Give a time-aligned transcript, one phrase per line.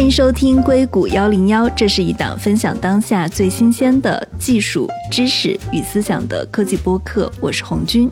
[0.00, 7.30] 欢迎收听硅谷幺零幺，这是一档分享当下最新鲜的技术知识与思想的科技播客。
[7.38, 8.10] 我是红军。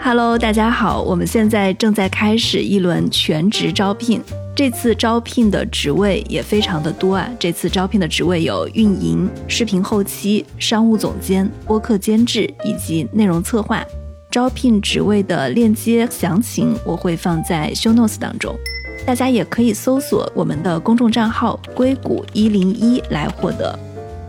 [0.00, 4.20] Hello，大家好，我们现在正在开始一轮全职招聘。
[4.56, 7.30] 这次招聘的职位也非常的多啊！
[7.38, 13.80] 这次招聘的职位有运营、视频后期、商务总监、播客监制以及内容策划。
[14.28, 18.56] 招聘职位的链接详情我会放在 Show Notes 当中，
[19.04, 23.76] 大家也可以搜索我们的公众账号“硅谷一零一”来获得。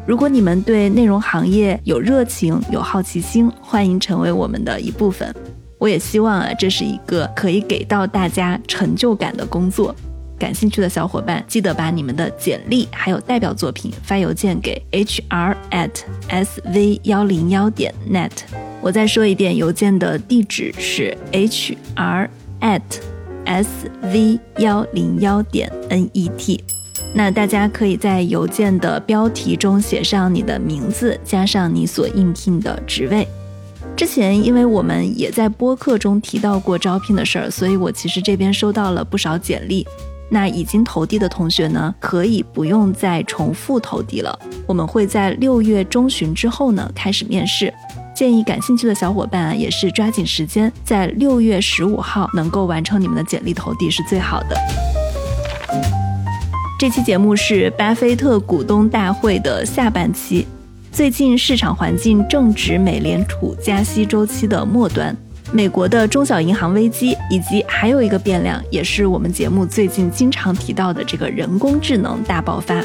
[0.06, 5.34] 如果你们对内容行业有热情、有好奇心，欢迎成为我们的一部分。
[5.78, 9.96] 我也希望啊，这是一个可以给到大家成就感的工作。
[10.40, 15.92] 感兴趣的小伙伴，记得把你们的简历还有代表作品发邮件给 hr at
[16.30, 18.32] sv 幺零幺点 net。
[18.82, 22.28] 我再说一遍，邮件的地址是 hr
[22.60, 22.82] at
[23.46, 26.60] sv 幺零幺点 net。
[27.16, 33.28] 那大家可以在邮件的标题中写上你的名字，加上你所应聘的职位。
[33.96, 39.86] 之前因为我们也在播客中提到过招聘的事儿，所以我其实这边收到了不少简历。
[40.30, 44.40] 那已经投递的同学呢，可以不用再重复投递了。
[44.66, 47.72] 我们会在六月中旬之后呢开始面试，
[48.24, 54.56] 建议感兴趣的小伙伴啊，也是抓紧时间，在六月十五号能够完成你们的简历投递是最好的。
[56.80, 60.48] 这期节目是巴菲特股东大会的下半期，
[60.90, 65.14] 最近市场环境正值美联储加息周期的末端。
[65.52, 72.82] 美国的中小银行危机，以及还有一个变量，也是我们节目最近经常提到的这个人工智能大爆发。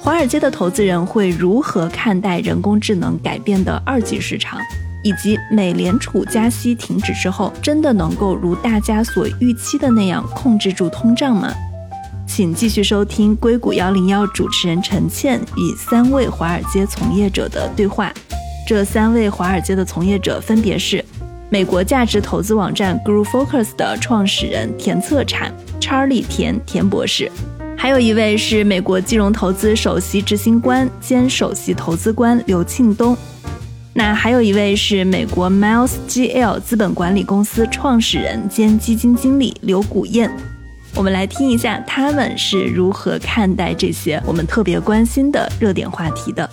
[0.00, 4.58] 华尔街的投资人会如何看待人工智能改变的二级市场，
[5.02, 11.52] 以及美联储加息停止之后，真的能够如大家所预期的那样控制住通胀吗？
[12.26, 18.12] 请继续收听硅谷幺零幺主持人陈倩与三位华尔街从业者的对话。
[18.66, 21.04] 这三位华尔街的从业者分别是。
[21.50, 27.32] 美国价值投资网站 GrowFocus 的创始人田策产 Charlie 田田博士，
[27.80, 33.16] 还有一位是美国金融投资首席执行官兼首席投资官刘庆东，
[33.94, 40.28] 那还有一位是美国 Miles GL 资本管理公司创始人兼基金经理刘古燕。
[40.96, 46.50] 我们来听一下他们是如何看待这些我们特别关心的热点话题的。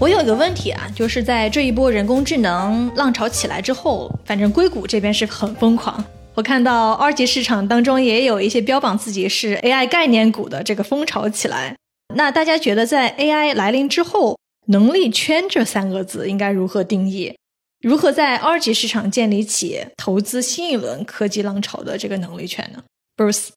[0.00, 6.04] 我有一个问题啊，就是在这一波人工智能浪潮起来之后，反正硅谷这边是很疯狂。
[6.36, 11.76] 我看到二级市场当中也有一些标榜自己是 AI 概念股的这个风潮起来。
[12.16, 14.36] 那大家觉得在 AI 来临之后，
[14.66, 17.36] 能力圈这三个字应该如何定义？
[17.80, 22.82] 如何在二级市场建立起投资新一轮科技浪潮的这个能力圈呢
[23.16, 23.50] ？Bruce，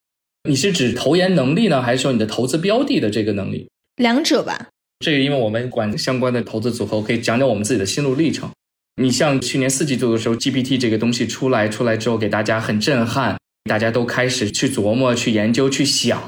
[0.48, 3.68] 你是指投研能力呢，还是说你的投资标的的这个能力？
[3.96, 4.68] 两者吧。
[5.00, 8.50] 这个，因为我们管相关的投资组合，我可以讲讲我们自己的心路历程。
[9.00, 13.38] 你像去年四季度的时候，GPT 这个东西出来，出来之后给大家很震撼，
[13.70, 16.20] 大家都开始去琢磨、去研究、去想。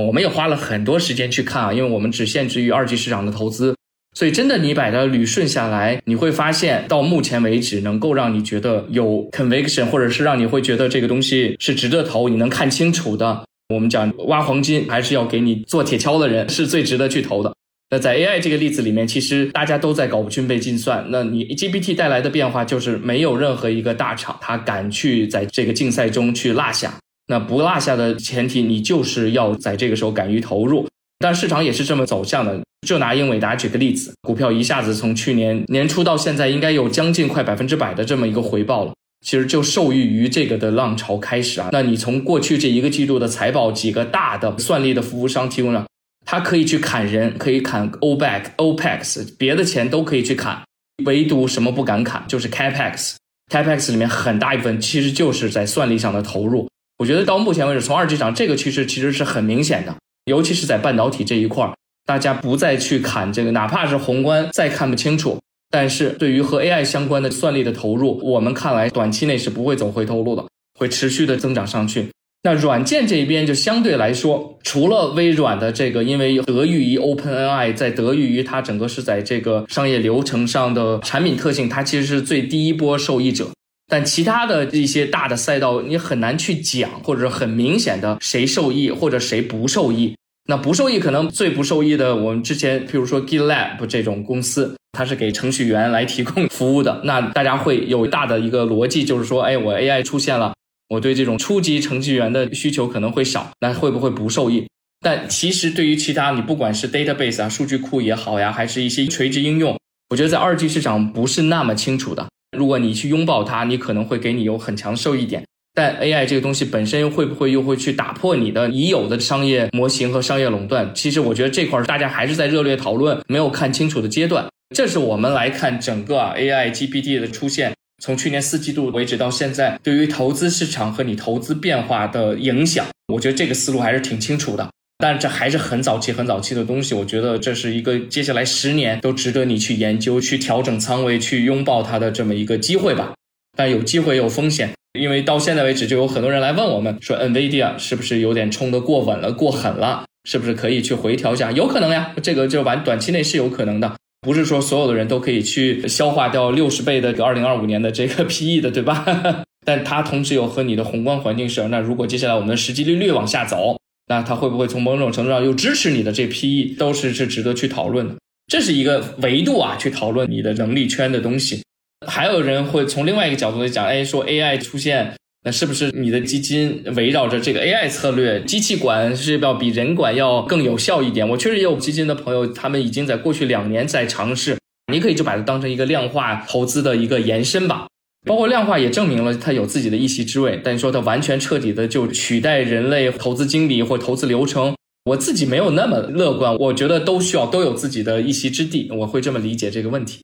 [0.00, 3.76] 我们也花了很多时间去看啊，因为我们只限制于二级市场的投资，
[4.16, 13.44] 所以真的你把它捋顺下来，你会发现到目前为止能够让你觉得有 conviction，或者是让你会觉得这个东西是值得投，你能看清楚的。
[13.68, 17.54] 我们讲挖黄金，还是要给你做铁锹的人是最值得去投的。
[17.94, 21.06] 那在 AI 这个例子里面，其实大家都在搞军备竞算。
[21.10, 26.92] 那你 GPT 带来的变化就是没有任何一个大厂他敢去在这个竞赛中去落下。
[27.28, 30.88] 那不落下的前提，你就是要在这个时候敢于投入。
[31.20, 32.60] 但市场也是这么走向的。
[32.84, 38.92] 就拿英伟达举个例子，股票一下子从去年年初到现在，应该有将近快百分之百的这么一个回报了。
[39.24, 41.68] 其实就受益于这个的浪潮开始啊。
[41.70, 45.86] 那你从过去这一个季度的财报，几个大的算力的服务商提供了。
[46.24, 50.62] 他可以去砍人，可以砍 OPEC、OPEX，别的钱都可以去砍，
[51.04, 53.16] 唯独什么不敢砍，就是 CAPEX。
[53.52, 56.68] CAPEX 里面很大一部分其实就是在算力上的投入。
[56.98, 59.94] 我觉得到目前为止，从二级市场这个趋势其实是很明显的，
[60.24, 61.70] 尤其是在半导体这一块，
[62.06, 65.38] 大家不再去砍这个，哪怕是宏观再看不清楚，
[65.70, 70.46] 但是对于和 AI 相关的算力的投入，我们看来短期内是不会走回头路的，
[70.78, 72.08] 会持续的增长上去。
[72.46, 83.48] 那软件这一边就相对来说，除了微软的这个，因为得益于 OpenAI，在得益于它整个是在这个商业流程上的产品特性，它其实是最第一波受益者。
[83.88, 90.14] 但其他的一些大的赛道，你很难去讲，或者很明显的谁受益或者谁不受益。
[90.46, 97.00] 那不受益，可能最不受益的，我们之前譬如说 GitLab 这种公司，它是给程序员来提供服务的。
[97.04, 100.52] 那大家会有大的一个逻辑，就是说，哎，我 AI 出现了。
[100.88, 104.66] 我对这种初级程序员的需求可能会少，那会不会不受益？
[105.00, 109.78] 但其实对于其他，你不管是 database 啊、数据库也好呀，还是一些垂直应用，
[110.10, 112.26] 我觉得在二级市场不是那么清楚的。
[112.56, 115.42] 如果你去拥抱它，你可能会给你有很强受益点。
[115.76, 120.92] 但 AI 这个东西本身会不会又会去打破你的已有的商业模型和商业垄断？
[120.94, 124.46] 其实我觉得这块大家还是在热烈讨论、没有看清楚的阶段。
[124.74, 134.68] 这是我们来看整个 AI GPT 的出现，从去年四季度为止到现在，对于投资市场和你投资变化的影响，我觉得这个思路还是挺清楚的。
[134.98, 143.12] 但这还是很早期、很早期的东西，我觉得这是一个接下来十年都值得你去研究、去调整仓位、去拥抱它的这么一个机会吧。
[143.56, 144.70] 但有机会有风险。
[144.98, 150.04] 因为到现在为止，就有很多人来问我们说，NVIDIA 是不是有点冲得过稳了、过狠了？
[150.22, 151.50] 是不是可以去回调一下？
[151.50, 159.44] 有可能呀，这个就完短期内是有可能的，不是说所有的人都可以去消化掉六十倍的二零二五年的这个 PE 的，对吧？
[159.66, 163.78] 但它同时又和你的宏观环境是，那如果接下来我们的实际利率往下走，
[164.08, 168.14] 那它会不会从某种程度上又支持你的这 PE，都是是值得去讨论的。
[168.46, 171.62] 这是一个维度啊，去讨论你的能力圈的东西。
[172.06, 175.14] 还有人会从另外一个角度来讲，哎，说 AI 出现，
[175.44, 181.28] 那是不是你的基金围绕着这个 AI 策略，机器管是要比人管要更有效一点？
[181.28, 184.56] 我确实也有基金的朋友，他们已经在过去两年在尝试，
[184.90, 187.86] 你可以就把它当成一个量化投资的一个延伸吧。
[188.26, 194.74] 包括量化也证明了它有自己的一席之位，但说它完全彻底的就取代人类投资经理或投资流程，
[195.04, 196.56] 我自己没有那么乐观。
[196.56, 200.20] 我觉得都需要都有自己的一席之地，我会这么理解这个问题。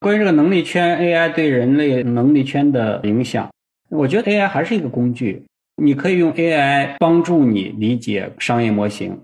[0.00, 3.48] 关于这个能力圈 AI 对人类能力圈的影响，
[3.96, 5.42] 我觉得 AI 还是一个工具。
[5.82, 9.18] 你可以用 AI 帮助你理解商业模型，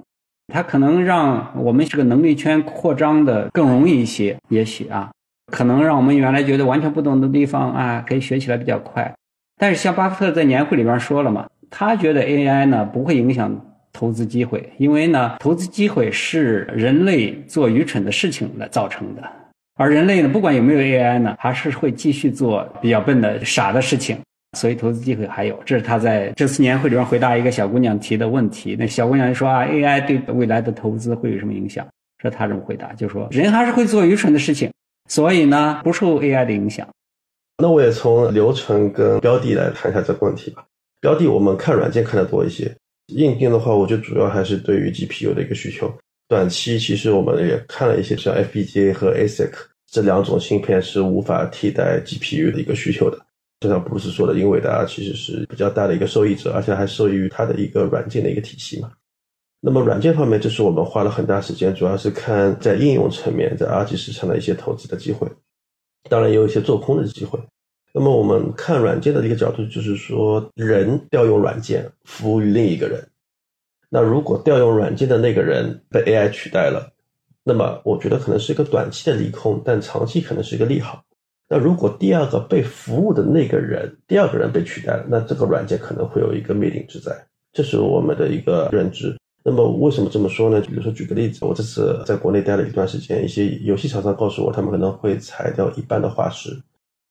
[0.53, 4.37] 它可能让我们这个能力圈扩张的更容易一些。
[4.49, 5.11] 也许啊，
[5.51, 9.13] 可能让我们原来觉得完全不懂的地方啊，可以学起来比较快。
[9.59, 13.59] 但是像巴菲特在年会里边说了嘛，他觉得 AI 呢不会影响
[13.93, 19.23] 投资机会，因为呢投资机会是人类做愚蠢的事情来造成的。
[19.77, 24.19] 而人类呢，不管有没有 AI 呢，还是会继续做比较笨的、傻的事情，
[24.59, 25.59] 所以投资机会还有。
[25.65, 28.77] 这是他在这次年会里边回答一个小姑娘提的问题。
[28.79, 31.87] 那小姑娘就说啊，AI 对未来的投资会有什么影响？
[32.21, 34.71] 说他这么回答，就说人还是会做愚蠢的事情，
[35.09, 36.87] 所以呢，不受 AI 的影响。
[37.59, 40.65] 那我也从流程跟标的来谈一下这个问题吧。
[41.01, 42.73] 标的我们看软件看的多一些，
[43.09, 45.93] 硬件的话，我觉得主要还是对于 GPU 的一个需求。
[46.29, 49.51] 短期其实我们也看了一些，像 FPGA 和 ASIC
[49.91, 53.19] 这两种芯片是无法替代 GPU 的一个需求的。
[53.63, 58.91] 就像布鲁斯说的，英伟达其实是比较大的一个受益者，而且还受益于它的一个软件的一个体系嘛。
[59.61, 65.29] 那么软件方面，这是我们花了很大时间，主要是看在应用层面，在二级市场的一些投资的机会，
[66.11, 67.39] 当然也有一些做空的机会。
[67.95, 73.07] 那么我们看软件的一个角度，就是说人调用软件服务于另一个人。
[73.89, 76.91] 那如果调用软件的那个人被 AI 取代了，
[77.45, 81.05] 那么我觉得可能是一个短期的利空，但长期可能是一个利好。
[81.53, 87.13] 那如果第二个被服务的那个人，第二个人被取代了，那这个软件可能会有一个灭顶之灾，
[87.53, 89.15] 这是我们的一个认知。
[89.45, 90.59] 那么为什么这么说呢？
[90.63, 96.59] 比如说举个例子，我这次在国内待了一段时间，一些游戏厂商告诉我，他们可能会裁掉一半的画师，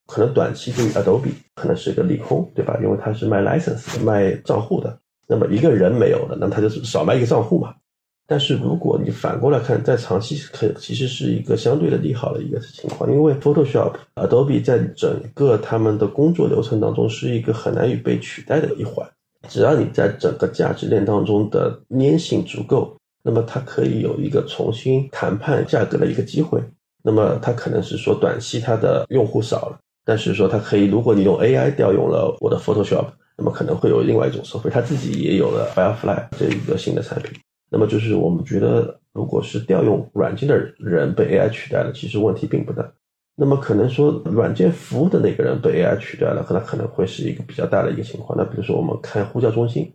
[0.07, 2.79] 可能短期对于 Adobe 可能是一个利空，对吧？
[2.81, 4.97] 因为它是卖 license 卖账户的。
[5.27, 7.75] 那么一个人没有了，那他就是少卖一个账户嘛。
[8.31, 19.05] 但是如果你反过来看，在长期可其实是一个相对的利好的一个情况，因为 Photoshop、Adobe 在整个他们的工作流程当中是一个很难以被取代的一环。
[19.49, 26.57] 只要你在整个价值链当中的粘性足够，那么它可以有一个重新谈判价格的一个机会。
[27.03, 33.07] 那么它可能是说短期它的用户少了，但是说它可以，如果你用 AI 调用了我的 Photoshop。
[33.37, 37.33] 那么可能会有另外一种收费，他自己也有了 Firefly 这一个新的产品。
[37.71, 42.91] 那么就是我们觉得，如果是调用软件的人被 AI 取代了，其实问题并不大。
[43.37, 48.37] 那么可能说软件服务的那个人被 AI 取代了，那可能会是一个比较大的一个情况。
[48.37, 49.89] 那比如说我们看呼叫中心，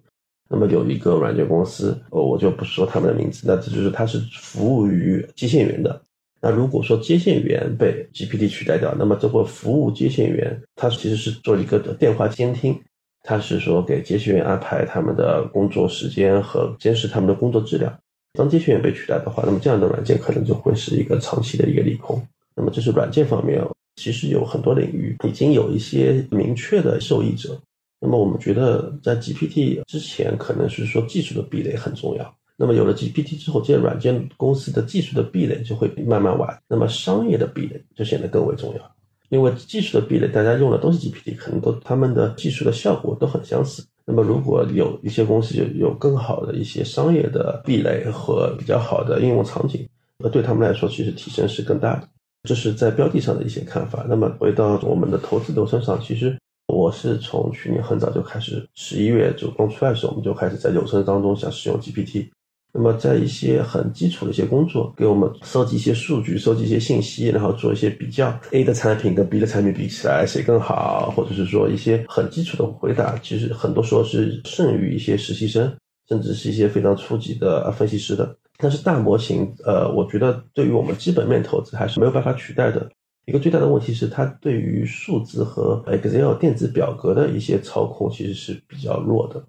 [0.49, 6.01] 那么有一个软件公司，呃，我就不说他们的名字，那这就是它是服务于接线员的。
[6.41, 12.81] 那如果说接线员被 GPT 取代掉，那么这会服务接线员，它其实是做一个电话监听。
[13.27, 17.93] 他是说给接线员安排他们的工作时间和监视他们的工作质量。
[18.39, 22.23] 当接线员被取代的话，那么这样的软件可能就会是一个长期的一个利空。
[22.55, 23.61] 那么这是软件方面，
[23.97, 27.59] 其实有很多领域已经有一些明确的受益者。
[28.01, 32.35] 那么我们觉得在 GPT 之前，可能是说技术的壁垒很重要。
[32.57, 38.96] 那么有了 GPT 之后，这些软件公司的技术的壁垒就会慢慢瓦，那么商业的壁垒就显得更为重要。
[39.29, 43.85] 因为技术的壁垒，大家用的都是 GPT，可能都他们的技术的效果都很相似。
[44.05, 49.85] 那么如果有一些公司有有更好的一些商业的壁垒和比较好的应用场景，
[50.19, 52.09] 那对他们来说其实提升是更大的。
[52.49, 54.07] 这是在标的上的一些看法。
[54.09, 56.39] 那么回到我们的投资流程上，其实
[56.73, 62.29] 我是从去年很早就开始，十一月就刚出来的时候，我们就开始在流程当中想使用 GPT。
[62.77, 75.75] 那么在一些很基础的一些工作，给我们收集一些数据，收集一些信息，然后做一些比较，A 的产品跟 B 的产品比起来谁更好，或者是说一些很基础的回答，其实很多时候是胜于一些实习生，
[76.07, 78.37] 甚至是一些非常初级的分析师的。
[78.59, 82.87] 但是大模型，呃，我觉得对于我们基本面投资还是没有办法取代的。
[83.27, 89.43] 一个最大的问题是，它对于数字和 Excel 电子表格的一些操控其实是比较弱的。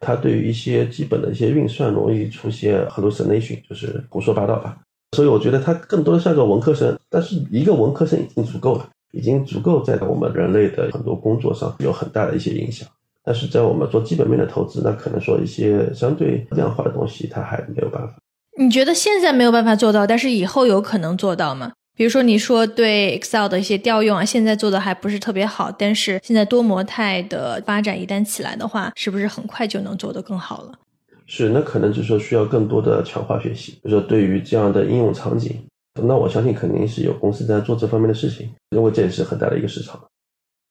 [0.00, 4.76] 它对于一些基本的一些运算容易出现 hallucination，就是胡说八道吧。
[5.16, 12.88] 所以我觉得它更多的像个文科生，但是一个文科生已经足够了，已经足够在我们人类的很多工作上有很大的一些影响。
[13.24, 18.14] 但是在我们做基本面的投资，那可能说一些相对量化的东西，它还没有办法。
[18.58, 21.72] 你觉得现在没有办法做到，但是以后有可能做到吗？
[21.98, 30.78] 比如说，你说对 Excel 的一些调用啊，现在做的还不是特别好，但是现在多模态的发展一旦起来的话，是不是很快就能做得更好了？
[31.26, 33.72] 是，那可能就是说需要更多的强化学习。
[33.82, 35.60] 比如说，对于这样的应用场景，
[36.00, 40.00] 那我相信肯定是有公司在做这方面的事情，因为这也是很大的一个市场。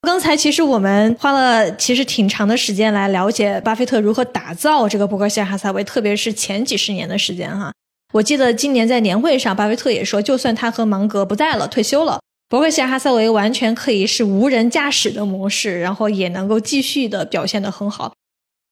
[0.03, 7.73] 刚才其实我们花了其实挺长的时间来了解巴菲特如何打造这个伯克希尔哈撒韦，特别是前几十年的时间哈。
[8.13, 18.13] 我记得今年在年会上，巴菲特也说，就算他和芒格不在了，退休了，伯克希尔哈撒韦完全可以是无人驾驶的模式，然后也能够继续的表现得很好。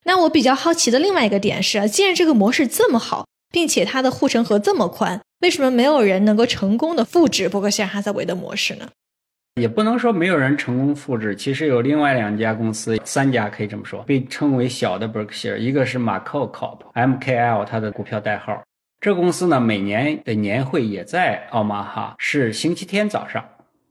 [0.06, 8.88] 那我比较好奇的另外一个点是，既然这个模式这么好，并且它的护城河这么宽，为什么没有人能够成功的复制伯克希尔哈撒韦的模式呢？
[9.60, 18.64] 也不能说没有人成功复制，其实有另外两家公司，三家可以这么说，被称为小的伯克希尔，一个是马克 Corp，MKL，它的股票代号。
[19.00, 23.44] 这公司呢，每年的年会也在奥马哈，是星期天早上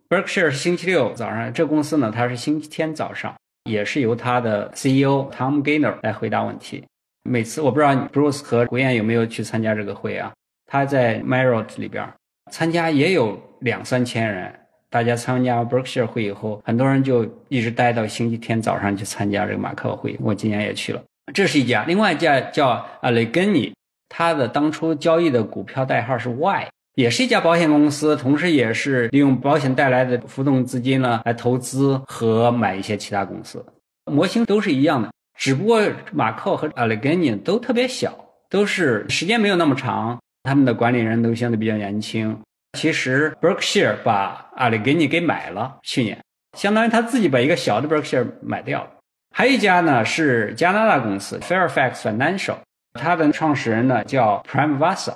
[0.09, 1.53] ；Berkshire 是星期六早上。
[1.53, 3.33] 这公司呢，它是星期天早上，
[3.65, 6.85] 也是由它的 CEO Tom Gainer 来回答问题。
[7.23, 10.33] 每次我不知道 Bruce 和胡燕有没有去参加这个会啊？
[10.67, 12.07] 他在 Marriott 里边
[12.51, 14.53] 参加，也有两三千人。
[14.91, 20.17] 大家参加 Berkshire 会以后，很多人就一直待到星期天早上去参加这个马克会。
[20.21, 21.03] 我今年也去了。
[21.33, 23.73] 这是一家，另外一家叫 Allegheny。
[24.09, 33.65] 它的当初交易的股票代号是 Y，也是一家保险公司，同时也是利用保险带来的浮动资金呢来投资和买一些其他公司。
[34.11, 35.83] 模型都是一样的，只不过
[36.13, 38.15] 马克和 Allegheny 都特别小，
[38.49, 42.39] 都是时间没有那么长，他们的管理人都相对比较年轻。
[42.79, 46.19] 其实 Berkshire 把 Allegheny 给买了，去年
[46.57, 48.91] 相当于他自己把一个小的 Berkshire 买掉了。
[49.35, 52.57] 还有一家呢是加拿大公司 Fairfax Financial。
[52.95, 55.15] 他的创始人呢叫 Prime Vasa，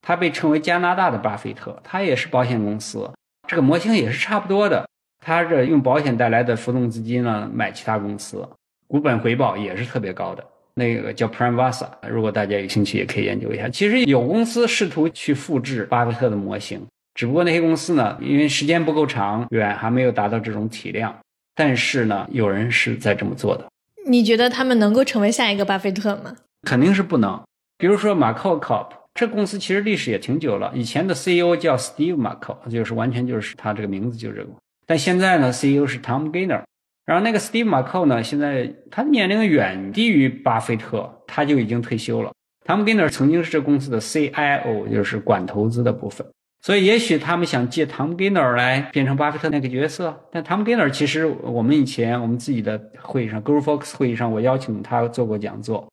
[0.00, 3.10] 他被称为加拿大的巴菲特，他也是保险公司，
[3.48, 4.86] 这个模型也是差不多的。
[5.24, 8.46] 他这用保险带来的浮动资金呢买其他公司，
[8.88, 10.44] 股本回报也是特别高的。
[10.74, 13.68] 那个叫 Prime Vasa，如果大家有兴趣也可以研究一下。
[13.68, 21.14] 其实有公司试图去复制巴菲特的模型，只不过那些公司呢因为时间不够长，远还没有达到这种体量。
[21.54, 23.66] 但是呢，有人是在这么做的。
[24.06, 26.34] 你觉得他们能够成为下一个巴菲特吗？
[26.62, 27.40] 肯定是不能。
[27.78, 30.70] 比如说马克 Corp，这公司其实历史也挺久了。
[30.74, 34.50] 以前的 CEO 叫 Steve Mark，就是完全就是他这个名字就是这个。
[34.86, 36.62] 但现在呢，CEO 是 Tom Gainer。
[37.04, 42.30] 然后那个 Steve Mark 呢，现在他年龄远低于巴菲特，他就已经退休了。
[42.64, 46.24] Tom Gainer 曾经是这公司的 CIO，就是管投资的部分。
[46.60, 50.16] 所以也许他们想借 Tom Gainer 来变成巴菲特那个角色。
[50.30, 55.84] 但 Tom Gainer 其实我们以前我们自己的会议上 g o f o x 会议上，我邀请他做过讲座。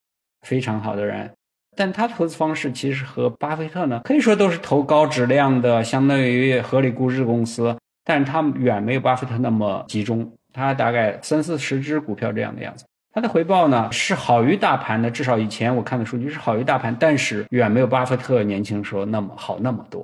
[0.46, 1.30] 非常好的人，
[1.76, 20.00] 但他投资方式其实和巴菲特呢，可以说都是投高质量的，相当于合理估值公司，但是他远没有巴菲特那么集中，他大概三四十只股票这样的样子，他的回报呢是好于大盘的，至少以前我看的数据是好于大盘，但是远没有巴菲特年轻时候那么好那么多。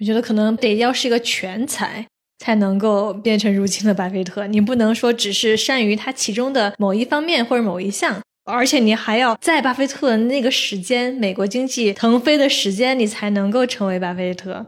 [0.00, 2.06] 我觉得可能得要是一个全才
[2.38, 8.18] 才能够变成如今的巴菲特，你不能说只是善于他其中的某一方面或者某一项。
[8.50, 14.66] 而且你还要在巴菲特那个时间，美国经济腾飞的时间，你才能够成为巴菲特。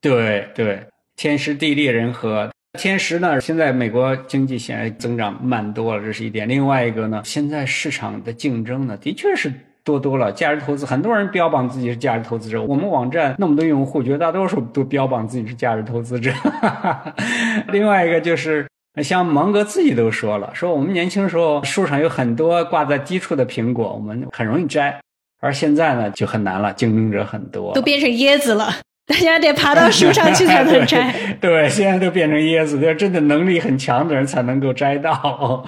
[0.00, 0.82] 对对，
[1.16, 2.50] 天时地利人和。
[2.78, 6.48] 天时呢，现在美国经济显然增长慢多了，这是一点。
[6.48, 10.30] 另外一个呢，现在市场的竞争呢，的确是多多了。
[10.30, 12.62] 价值投资，很多人标榜自己是价值投资者。
[12.62, 16.32] 我们网站那么多用户，绝大多数都标榜自己是价值投资者。
[17.72, 18.64] 另外一个就是，
[19.02, 25.00] 像芒格自己都说了，说我们年轻时候树上有很多挂在低处的苹果，我们很容易摘，
[25.40, 28.74] 而现在呢就很难了，竞争者很多，都变成椰子了。
[29.06, 31.12] 大家得爬到树上去才能摘。
[31.40, 35.64] 对，现在都变成椰子，要真的能力很强的人才能够摘到，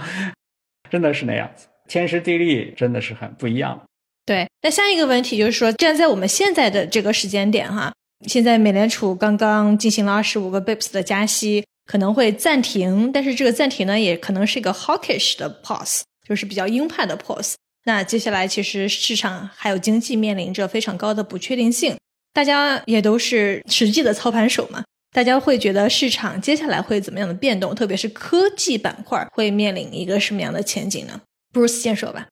[0.90, 1.66] 真的是那样子。
[1.88, 3.80] 天时地利真的是很不一样。
[4.24, 7.92] 对，那下一个问题就是说，站在我们现在的这个时间点哈，
[8.28, 17.54] 现在美联储刚刚进行了二十五个 bips 的加息，可能会暂停，但是这个暂停呢，也可能是一个 hawkish 的 pause，就是比较鹰派的 pause。
[17.84, 21.96] 那接下来其实市场还有经济面临着非常高的不确定性。
[22.32, 27.74] 大家也都是实际的操盘手嘛，大家会觉得市场接下来会怎么样的变动？
[27.74, 31.20] 特别是科技板块会面临一个什么样的前景呢
[31.52, 32.28] ？Bruce 先说吧。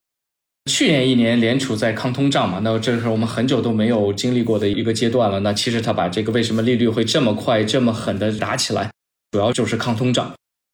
[0.71, 5.39] 去年一年联储在抗通胀嘛，那这是我们很久都没有经历过的一个阶段了。
[5.41, 8.89] 那其实他把这个为什么利率会这么快、这么狠的打起来，
[9.31, 10.31] 主要就是抗通胀。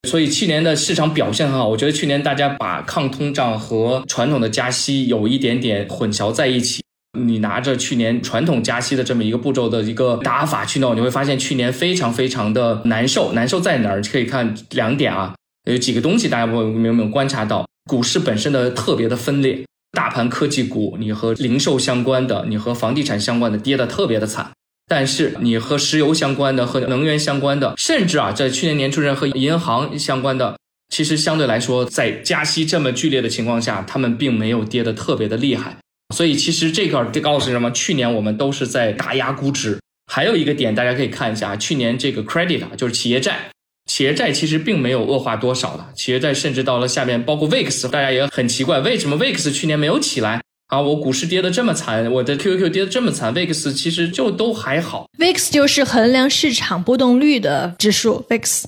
[0.07, 1.67] 所以去年的市场表现很好。
[1.67, 6.83] 我觉得去年大家把抗通胀和传统的加息有一点点混淆在一起。
[7.19, 13.33] 你拿着去年传统加息的这么一个步骤的一个打法去弄，你会发现去年非常非常的难受。
[13.33, 14.01] 难受在哪儿？
[14.03, 15.33] 可以看两点啊，
[15.65, 17.65] 有几个东西，大家有没有观察到？
[17.89, 24.51] 股市本身的特别的分裂，大盘科技股，你和零售相关的，你和房地产相关的跌的特别的惨，
[24.87, 30.57] 但是你和石油相关的、和能源相关的，甚至啊，在去年年初人和银行相关的，
[30.89, 35.75] 其实相对来说，在加息这么剧烈的情况下，他们并没有跌的特别的厉害。
[36.15, 37.69] 所以其实这个就告诉什么？
[37.71, 39.77] 去年我们都是在打压估值。
[40.09, 43.51] 还有一个点，大家可以看一下，去年这个 credit 就是企业债，
[43.91, 50.79] 企业债其实并没有恶化多少的，企业债甚至到了下面，包括 VIX，大家也很奇怪，为什么 VIX 去年没有起来啊？
[50.79, 55.07] 我股市跌的这么惨，我的 QQQ 跌的这么惨，VIX 其实就都还好。
[55.17, 58.65] VIX 就是衡量市场波动率的指数，VIX。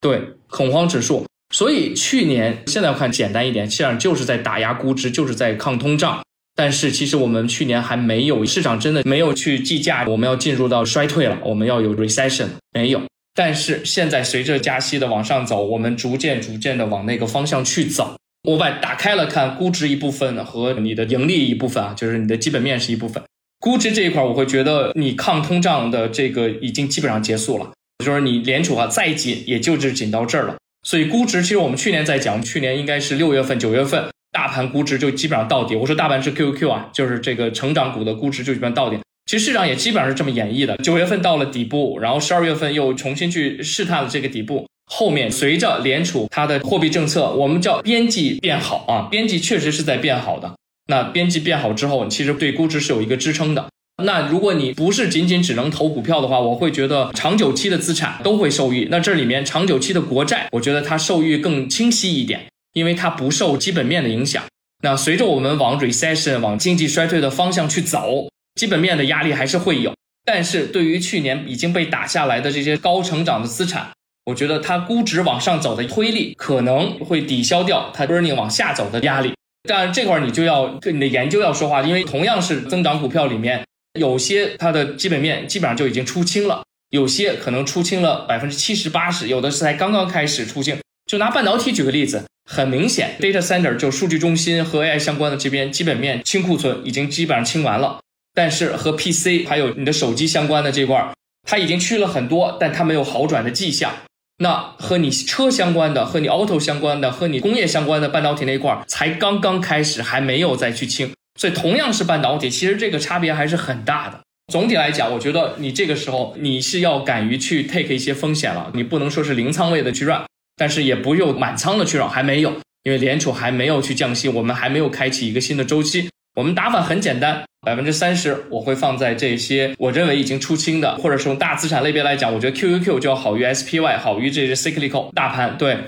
[0.00, 1.24] 对，恐慌指数。
[1.54, 6.22] 所以去年现在要看简单一点，实际上就是在打压估值，就是在抗通胀。
[6.56, 13.02] 但是其实我们去年还没有市场真的没有去计价，我们要进入到衰退了，我们要有 recession 没有。
[13.34, 18.16] 但是现在随着加息的往上走，我们逐渐逐渐的往那个方向去走。
[18.44, 23.22] 我把打开了看估值一部分和你的盈利一部分啊，就是你的基本面是一部分。
[23.58, 27.72] 估值这一块，我会觉得你抗通胀的这个已经基本上结束了，
[28.04, 30.56] 就是你联储啊再紧也就是紧到这儿了。
[30.82, 34.06] 所以估值其实我们去年在讲，去年应该是六月份、九月份。
[34.30, 38.98] 大盘估值就基本上到底，我说大盘是 QQQ 啊，就是这个成长股的估值就基本上到底。
[39.26, 40.76] 其实市场也基本上是这么演绎的。
[40.78, 44.66] 九月份到了底部，然后十二月份又重新去试探了这个底部。
[44.86, 50.54] 后面随着联储它的货币政策，我们叫边际变好啊，边际确实是在变好的。
[50.86, 53.66] 那边际变好之后，其实对估值是有一个支撑的。
[54.02, 58.88] 那如果你不是仅仅只能投股票的话，我会觉得长久期的资产都会受益。
[58.90, 62.46] 那这里面长久期的国债，我觉得它受益更清晰一点。
[62.74, 64.42] 因为它不受基本面的影响，
[64.82, 69.94] 那随着我们往 recession 往经济衰退的方向去走，基本面的压力还是会有。
[70.24, 73.92] 但是对于去年已经被打下来的这些高成长的资产，
[74.24, 79.32] 我觉得它估值往上走的推力可能会抵消掉它 burning 往下走的压力。
[79.68, 83.64] 当然这块你就要跟你的研究要说话，因为同样是增长股票里面，
[83.98, 90.78] 有些它的基本面基本上就已经出清了，有些可能出清了百分之七十八十，有的是才刚刚开始出清。
[91.06, 92.24] 就拿半导体举个例子。
[92.46, 97.98] 很明显，data center 就数据中心和 AI 相关的这边基本面清库存已经基本上清完了，
[98.34, 101.14] 但是和 PC 还有你的手机相关的这块儿，
[101.48, 103.94] 它已经去了很多，但它没有好转的迹象。
[104.38, 111.12] 那和你车相关的、和你 auto 相关的、和你工业相关的半导体那块儿才刚刚开始，还没有再去清。
[111.38, 114.20] 所以同样是半导体，其实这个差别还是很大的。
[114.52, 120.22] 总体来讲，我觉得你这个时候你是要敢于去 take 一些风险了，你不能说是零仓位的去 run。
[120.56, 122.52] 但是也不用满仓的去让，还没有，
[122.84, 126.08] 因为联储还没有去降息，我们还没有开启一个新的周期。
[126.34, 135.56] 我们打法很简单，百分之三十我会放在这些我认为已经出清的，或者是用大资产类别来讲，我觉得 QQQ 就要好于 SPY，好于这些 cyclical 大盘。
[135.56, 135.78] 对，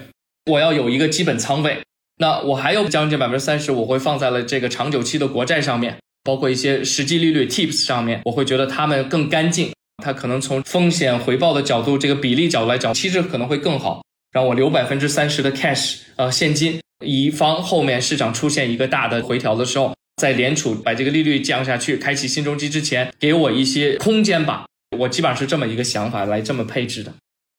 [0.50, 1.78] 我要有一个基本仓位。
[2.18, 14.02] 那我还有将近百分之三十，我会放在了这个长久期的国债上面，包括一些实际利率 TIPS 上面，我会觉得它们更干净，它可能从风险回报的角度，这个比例角度来讲，其实可能会更好。
[14.32, 24.66] 让我留百分之三十的 cash，呃，现金，以防后面市场出现一个大的回调的时候，在联储把这个利率降下去，开启新周期之前，给我一些空间吧。
[24.98, 27.12] 我基本上是这么一个想法来这么配置的。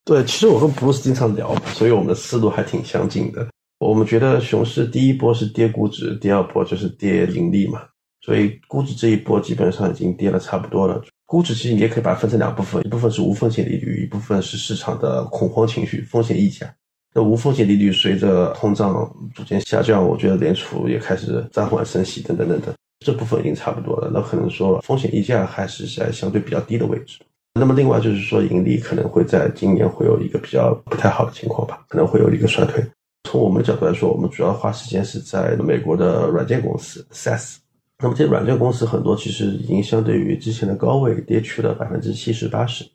[0.06, 3.48] 对，其实我跟 Bruce 经常聊，所以我们的思路还挺相近的。
[3.80, 7.82] 我们觉得熊市第一波是跌估值，第二波就是跌盈利嘛。
[8.26, 11.00] 所以估值这一波基本上已经跌了差不多了。
[11.28, 16.74] 估值其实你也可以把它分成两部分，一部分是无风险利率，一部分是市场的恐慌情绪、风险溢价。
[17.14, 22.74] 那无风险利率随着通胀逐渐下降，我觉得联储也开始暂缓升息，等等等等，
[23.06, 24.12] 这部分已经差不多了。
[24.14, 27.20] 那可能说风险溢价还是在相对比较低的位置。
[27.60, 32.86] 那么另外就是说盈利可能会在今年会有一个比较不太好的情况吧，可能会有一个衰退。
[33.24, 37.56] 从我们的角度来说，我们主要花时间是在美国的软件公司 SaaS。
[38.00, 42.86] 那么这些软件公司很多其实已经相对于之前的高位跌去了百分之七十八十，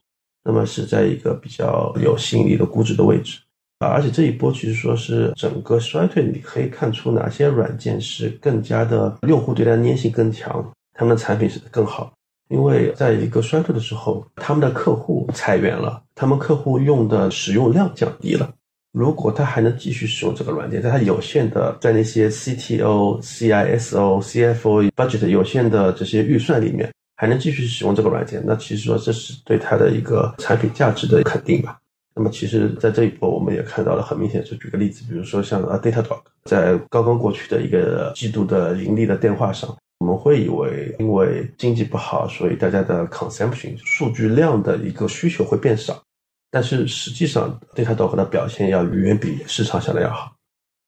[0.44, 3.40] 那么是在一个比较有吸引力的估值的位置
[3.83, 3.88] 啊。
[3.88, 10.64] 而且这一波其实说是整个衰退，你可以看出哪些软件是更加的用户对它粘性更强，
[10.95, 12.12] 他们的产品是更好。
[12.49, 18.49] 因为在一个衰退的时候，他们的客户裁员了，他们客户用的使用量降低了。
[18.92, 31.79] 如果他还能继续使用这个软件，在他有限的在那些 CTO、CISO、CFO budget 有限的这些预算里面，还能继续使用这个软件，那其实说这是对它的一个产品价值的肯定吧。
[32.14, 39.75] 那么其实，在这一波我们也看到了很明显，就举个例子，比如说像啊 Datadog，在刚刚过去的一个季度的盈利的电话上。
[39.98, 46.03] 我们会以为，因为经济不好，所以大家的 consumption 数据量的一个需求会变少。
[46.51, 50.33] 但是实际上，Datadog 的表现要远远比市场想的要好。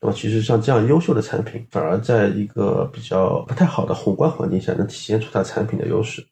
[0.00, 6.26] 那么，其实像这样优秀的产品，反而在一个比较不太好的宏观环境下，能体现出它产品的优势。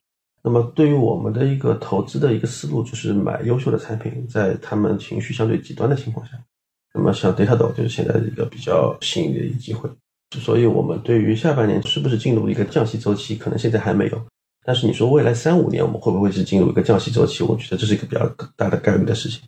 [0.45, 6.33] 那么，对于我们的一个投资的一个思路，就是买优秀的产品，在他们情绪相对极端的情况下，
[6.93, 9.89] 那么像 DataDo 就是现在一个比较吸引的一个机会。
[10.41, 14.21] 所以，我们对于下半年是不是进入一个降息周期，可能现在还没有。
[14.65, 17.45] 但是，你说未来三五年我们会不会是进入一个降息周期？
[17.45, 18.27] 我觉得这是一个比较
[18.57, 19.43] 大的概率的事情。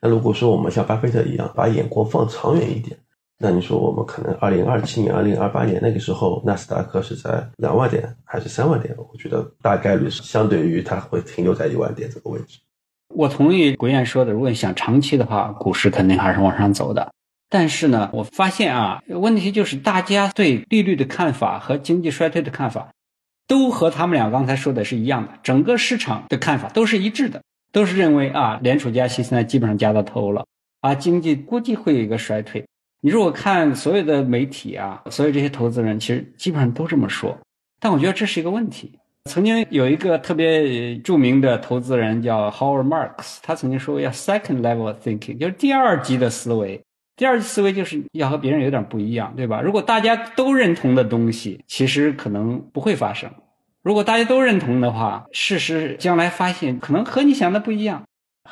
[0.00, 2.98] 那如果说我们像巴菲特一样，把眼光放长远一点，
[3.42, 8.94] 那你说我们可能二零二七年、二零二八年那个时候，纳斯达克是在两万点还是三万点？
[8.98, 12.58] 我觉得大概率是相对于它会停留在一万点这个位置。
[13.14, 17.10] 我同意国燕说的，如果你想长期的话，股市肯定还是往上走的。
[17.48, 22.90] 但是呢，我发现啊，问题就是大家对利率的看法和经济衰退的看法，
[23.48, 25.32] 都和他们俩刚才说的是一样的。
[25.42, 30.44] 整个市场的看法都是一致的，都是认为啊，联储加息现在基本上加到头了，
[30.82, 32.66] 啊，经济估计会有一个衰退。
[33.02, 37.36] 你如果看所有的媒体啊，所有这些投资人，其实基本上都这么说。
[37.78, 38.92] 但我觉得这是一个问题。
[39.24, 46.80] 曾经有一个特别著名的投资人叫 Howard Marks，他曾经说过要 second level thinking，就是第二级的思维。
[47.16, 49.60] 第二级思维就是要和别人有点不一样，对吧？
[49.60, 53.28] 如果大家都认同的东西，其实可能不会发生；
[53.82, 58.02] 如果大家都认同的话，事实将来发现可能和你想的不一样。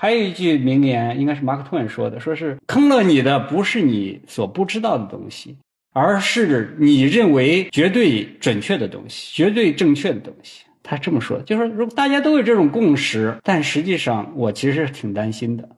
[0.01, 5.57] 还有一句名言，应该是马克吐温说的，说是坑了你的不是你所不知道的东西，
[5.93, 10.65] 而是你认为绝对准确的东西、绝对正确的东西。
[10.85, 15.69] 他这么说，就是，如果大家都有这种共识，但实际上我其实挺担心的，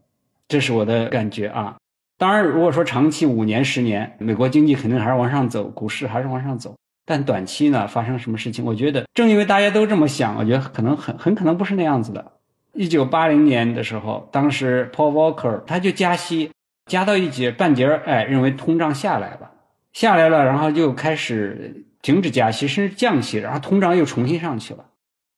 [0.46, 1.74] 这是我的感觉啊。
[2.18, 6.76] 当然，如果说长期五年、十年，美国经济肯定还是往上走，股市还是往上走。
[7.06, 8.62] 但短期呢，发生什么事情？
[8.66, 12.33] 我觉得正因为大家都这么想，我觉得可能很很可能不是那样子的。
[12.72, 16.50] 一九八零年的时候，当时 Paul Volcker 他就加息，
[16.87, 19.50] 加到一节半节儿，哎，认为通胀下来了，
[19.92, 24.85] 下来了，然后就开始停止加息，甚至降息，然后通胀又重新上去了，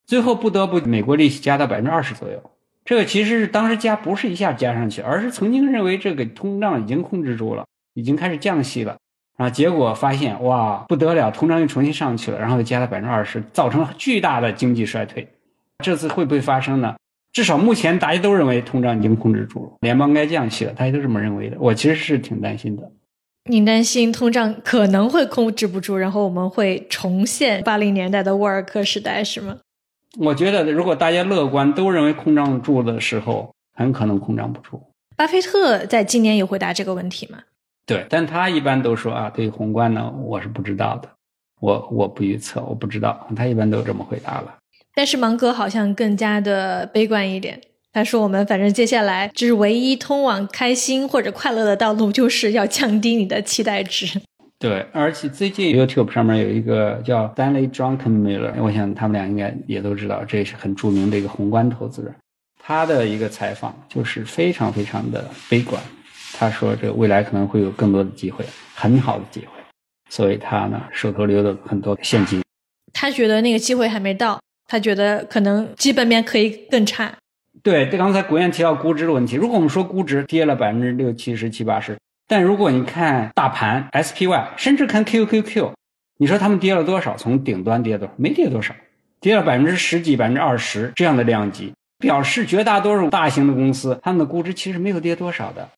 [0.07, 2.43] 最后不得不美国利息加到百分之二十左右。
[2.85, 7.65] 这个其实是当时加不是一下加上去，而是曾经认为这个通胀已经控制住了，
[7.95, 8.97] 已经开始降息了，
[9.37, 15.27] 啊，结果发现哇不得了，通胀又重新上去了，然后又加了百分之二十，造成了巨大的经济衰退。
[15.83, 16.95] 这次会不会发生呢？
[17.33, 21.57] 至少目前大家都认为通胀已经控制住了，联邦该降息了，大家都这么认为的。
[21.59, 22.91] 我其实是挺担心的。
[23.51, 29.59] 您担心通胀可能会控制不住，然后我们会重现八零年代的沃尔克时代，是吗？
[30.19, 34.81] 我觉得，如果大家乐观，都认为控制住的时候，很可能控制不住。
[35.17, 37.39] 巴菲特在今年有回答这个问题吗？
[37.87, 41.09] 对，但他一般都说啊，对宏观呢，我是不知道的，
[41.61, 43.27] 我我不预测，我不知道。
[43.35, 44.55] 他一般都这么回答了。
[44.95, 47.61] 但是芒格好像更加的悲观一点，
[47.93, 54.21] 他说我们反正接下来就是唯一通往开心或者快乐的道路，就是要降低你的期待值。
[54.59, 62.15] 对，而且最近 YouTube 上面有一个叫 Stanley Druckenmiller，我想他们俩应该也都知道，这是很著名的一个宏观投资人。
[62.63, 65.83] 他的一个采访就是非常非常的悲观，
[66.35, 69.49] 他说这个未来可能会有更多的机会，很好的机会，
[70.11, 72.41] 所以他呢手头留了很多现金。
[72.93, 74.41] 他觉得那个机会还没到，
[74.73, 77.13] 他觉得可能基本面可以更差。
[77.63, 81.95] 对，对，刚才国燕提到估值的问题，如果我们说估值跌了百分之六七十七八十。
[82.27, 85.73] 但如果你看大盘 SPY，甚至看 QQQ，
[86.17, 87.15] 你说他们跌了多少？
[87.19, 88.15] 从顶端跌多少？
[88.17, 88.75] 没跌多少，
[89.21, 95.69] 跌了百分之十几、百分之二十这样的量级，表示绝大多数大型的公司，他们的估值其实没有跌多少的。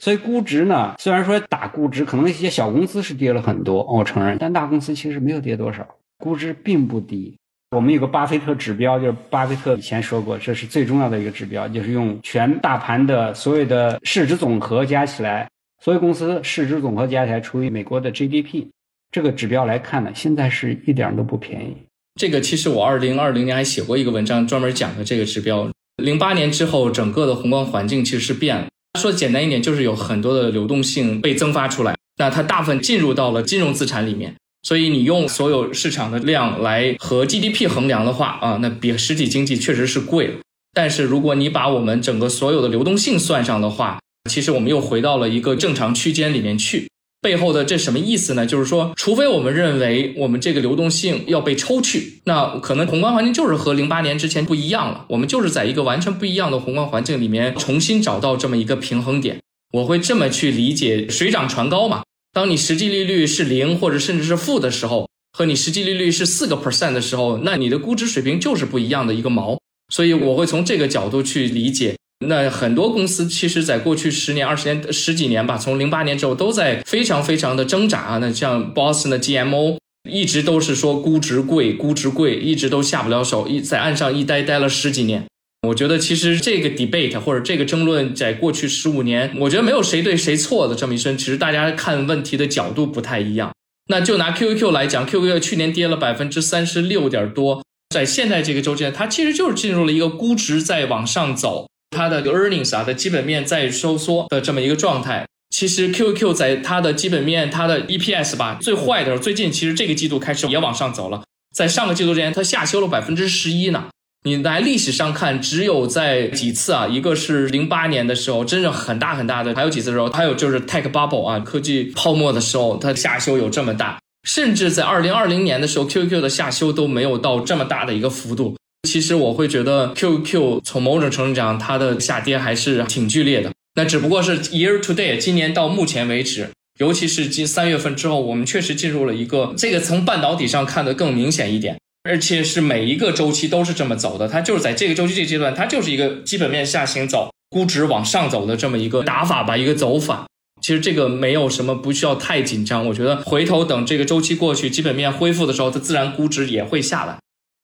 [0.00, 5.86] 所以估值呢，虽然说打估值，可能一些小公司是跌了很多，我承认，但大公司其实没有跌多少，
[6.18, 7.36] 估值并不低。
[7.76, 15.48] 我们有个巴菲特指标，就是巴菲特以前说过，这是最重要的一个指标，就是用全大盘的所有的市值总和加起来，
[15.80, 18.66] 所有公司市值总和加起来除以美国的 GDP。
[19.12, 21.76] 这个指标来看呢，现在是一点都不便宜。
[22.20, 25.68] 这个其实我二零二零年还写过一个文章，专门讲的这个指标。
[26.02, 28.66] 零八年之后，整个的宏观环境其实是变了。
[28.98, 34.34] 说简单一点，就是有很多的流动性被增发出来，那它大部分进入到了金融资产里面。
[34.62, 40.34] 所以你用所有市场的量来和 GDP 衡量的话啊，那比实体经济确实是贵了。
[40.72, 43.98] 但是如果你把我们整个所有的流动性算上的话，
[44.30, 46.88] 其实我们又回到了一个正常区间里面去。
[47.22, 48.46] 背后的这什么意思呢？
[48.46, 55.04] 就是说，除非我们认为我们这个流动性要被抽去，那可能宏观环境就是和零八年之前不一样了。
[55.08, 59.38] 我们就是在一个完全不一样的宏观环境里面重新找到这么一个平衡点。
[59.72, 62.02] 我会这么去理解：水涨船高嘛。
[62.32, 69.58] 当你实际利率是零或者甚至是负的时候，和你实际利率是四个 percent 的时候，那你的估值水平就是不一样的一个毛。
[69.92, 71.96] 所以我会从这个角度去理解。
[72.24, 78.18] 那很多公司其实，在过去十年、二十年、十几年吧，从零八年之后，都在非常非常的挣扎啊。
[78.18, 85.26] 那像 Boston 的 GMO，一直都是说估值贵，估值贵，一直都下不了手，一在岸上一待待了十几年。
[85.68, 93.52] 我觉得其实这个 debate 或者这个争论，在过去十五年，我觉得没有谁对谁错的这么一生，其实大家看问题的角度不太一样。
[93.88, 101.66] 那就拿 QQ 来讲，QQ 去年跌了百分之三十六点多，在现在这个周期，它其实就是进入了一个估值在往上走。
[101.90, 113.88] 它的 earnings 啊的基本面在收缩的这么一个状态，其实 QQ 在它的基本面、它的 EPS 吧，最坏的时候最近其实这个季度开始也往上走了，在上个季度之前它下修了百分之十一呢。
[114.22, 128.54] 你来历史上看，只有在几次啊，一个是零八年的时候，真正很大很大的，还有几次的时候，还有就是 tech bubble 啊，科技泡沫的时候，它下修有这么大，甚至在二零二零年的时候，QQ 的下修都没有到这么大的一个幅度。
[128.86, 133.50] 其实我会觉得 QQ 从某种程度讲，它的下跌还是挺剧烈的。
[133.74, 144.28] 那只不过是 year to day，今年到目前为止，尤其是今三月份之后，我们确实进入了一个这个从半导体上看的更明显一点，而且是每一个周期都是这么走的。
[144.28, 150.26] 它就是在这个周期这个阶段，它就是一个基本面下行走，估值往上走的这么一个打法吧，一个走法。
[150.60, 152.86] 其实这个没有什么不需要太紧张。
[152.86, 157.16] 我觉得回头等这个周期过去，基本面恢复的时候，它自然估值也会下来。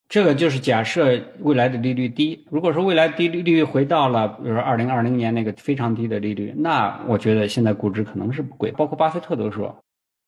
[0.09, 2.46] 这个就是假设未来的利率低。
[2.49, 8.70] 如果说未来低利率回到了，比如说二零二零年那个非常低的利率，那我觉得现在估值可能是不贵。
[8.70, 9.77] 包括巴菲特都说，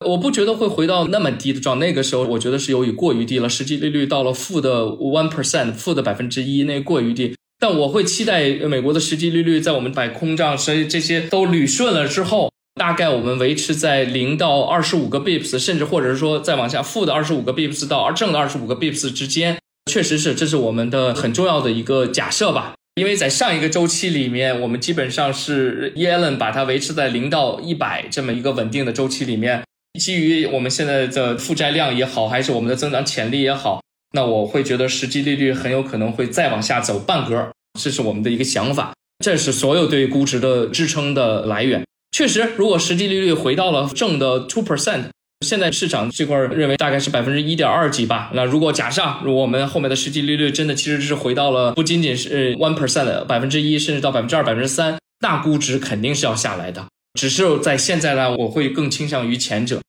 [0.06, 1.78] 我不觉得会回到那么低的状。
[1.78, 7.34] 那个时候我觉得是由于过于低了，实际利率到了负的 one percent，负的百分之一，那过于低。
[7.58, 19.58] 但我会期待美国的实际利率在我们把空账所以这些都捋顺了之后，大概我们维持在零到二十五个 bips，甚至或者是说再往下负的二十五个 bips 到正的二十五个 bips 之间。
[19.90, 22.74] 确实是，这是我们的很重要的一个假设吧。
[22.94, 29.62] 因为在上一个周期里面，我们基本上是 Yellen 把它维持在零到一百这么一个稳定的周期里面。
[29.98, 33.82] 基于我们现在的负债量也好，还是我们的增长潜力也好，
[34.14, 38.94] 那我会觉得实际利率很有可能会再往下走半格，这是我们的一个想法。
[39.24, 41.84] 这是所有对估值的支撑的来源。
[42.12, 45.04] 确实，如果实际利率回到了正的 two percent。
[45.46, 48.28] 现在市场这块认为大概是百分之一点二几吧。
[48.34, 56.84] 那如果假设，如果我们后面的实际利率真的其实是回到了不仅仅是 one percent 百分之一，甚至到百分之二、百分之三，那估值肯定是要下来的。
[57.14, 59.80] 只是在现在呢，我会更倾向于前者。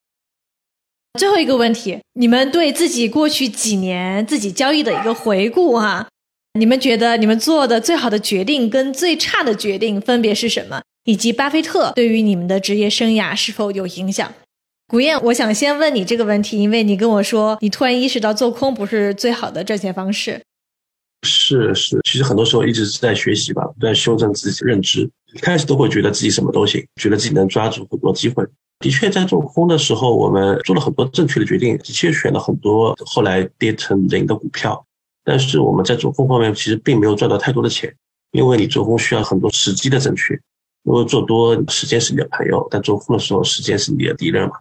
[1.18, 6.08] 最后一个问题，你们对自己过去几年自己交易的一个回顾哈，
[6.60, 10.82] 你们觉得你们做的最好的决定跟最差的决定分别是什么？
[11.06, 14.32] 以及巴菲特对于你们的职业生涯是否有影响？
[14.88, 20.42] 古燕，我想先问你这个问题，因为你跟我说，你突然意识到做空不是最好的赚钱方式。
[21.24, 25.10] 是是，其实很多时候一直是在学习吧，不断修正自己的认知。
[25.34, 28.46] 一开始都会觉得自己什么都行，觉得自己能抓住很多机会。
[28.80, 34.86] 的确，在做空的时候，我们做了很多正确的决定，的确选了很多后来跌成零的股票。
[35.26, 37.94] 但是我们在做空方面，其实并没有赚到太多的钱，
[38.32, 40.34] 因为你做空需要很多时机的正确。
[40.84, 44.56] 如果做多，时间是你的朋友；但做空的时候，时间是你的敌人嘛。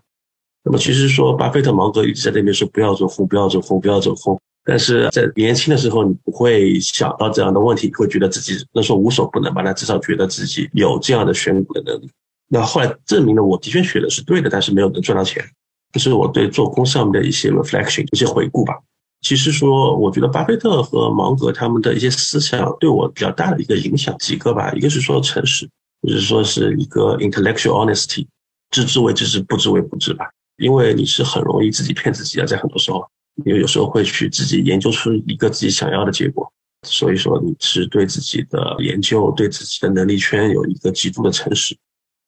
[0.64, 4.38] 那么其实说，巴菲特、芒格一直在那边说不要做空，不要做空，不要做空。
[4.64, 9.62] 但是在年轻的时候，你不会想到这样的问题，会觉得自己那时候无所不能吧？
[9.62, 12.10] 那至少觉得自己有这样的选股的能力。
[12.48, 15.44] 那后来证明了，我的确选的是对的，但是没有能赚到钱。
[15.92, 18.74] 这是我对做空上面的一些 reflection，一些回顾吧。
[19.20, 25.68] 其实说，我觉得巴菲特和芒格他们的一些思想对我比较大的一个影响几个吧，一个是说诚实，
[26.06, 28.26] 就是说是一个 intellectual honesty，
[28.70, 30.26] 知之为知之，不知为不知吧。
[30.58, 33.04] 因为你是很容易自己骗自己的，在很多时候，
[33.44, 36.52] 因为有时候会去自己研究出一个自己想要的结果，
[36.86, 41.76] 所以说你是对自己的研究、对自己的能力圈有一个极度的诚实，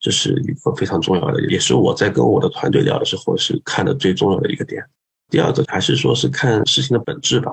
[0.01, 4.83] 这是一个非常重要的，也是我在跟我的团队聊的时候是看的最重要的一个点。
[5.29, 7.51] 第二个还是说是看事情的本质吧。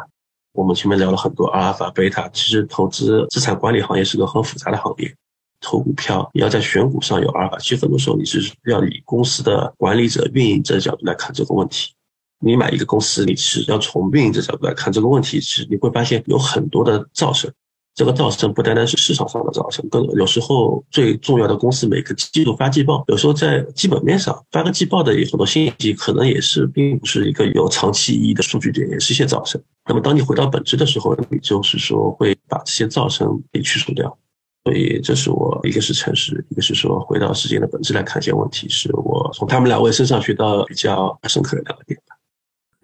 [0.52, 5.14] 我们前面聊了很多阿尔法、贝塔，其实投资资产管理行业是个很复杂的行业。
[5.60, 11.92] 投股票要在选股上有阿尔法，其实很多时候你是要以公司的管理者、运营者角度来看这个问题。
[12.40, 17.52] 你买一个公司，你是要从运营者角度来看这个问题，是你会发现有很多的噪声。
[17.98, 29.60] 这个噪声不单单是市场上的噪声，更有时候最重要的公司每个季度发季报，有时候在基本面上发个季报的很多信息，可能也是并不是一个有长期意义的数据点，也是一些噪声。
[29.88, 34.16] 那么当你回到本质的时候，你就是说会把这些噪声给去除掉。
[34.62, 42.14] 所以这是我一个是诚实，一个是说回到事件的本质来看一些问题，是我从他们两位身上学到比较深刻的两个点吧。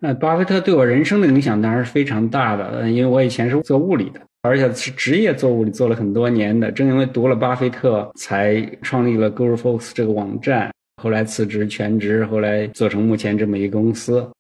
[0.07, 4.21] 那巴菲特对我人生的影响当然是非常大的，因为我以前是做物理的。
[4.43, 10.71] 而且是职业做物理做了很多年的，正因为读了巴菲特，才创立了 GoFocus 这个网站，
[11.03, 14.31] 后来辞职全职，后来做成目前这么一个公司，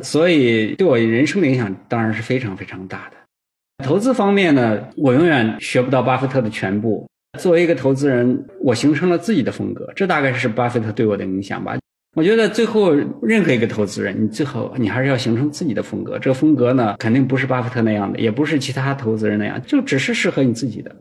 [0.00, 3.84] 所以对我人生的影响当然是非常非常大的。
[3.84, 7.06] 投资方面呢，我永远学不到巴菲特的全部。
[7.38, 11.76] 作为一个投资人，我形成了自己的风格，这大概是巴菲特对我的影响吧。
[12.16, 12.92] 我觉得最后
[13.22, 16.18] 任何一个投资人，你最后你还是要形成自己的风格。
[16.18, 20.94] 这个风格呢，肯定不是巴菲特那样的，也不是其他投资人那样，就只是适合你自己的。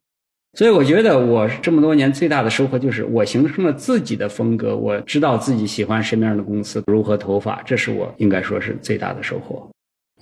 [0.57, 9.67] 所以我觉得我这么多年最大的收获就是我形成了自己的风格，我知道自己喜欢什么样的公司，如何投法，这是我应该说是最大的收获。